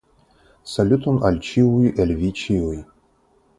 Saluton 0.73 1.19
al 1.29 1.37
ĉiuj 1.49 1.93
el 2.05 2.17
vi 2.25 2.33
ĉiuj! 2.43 2.75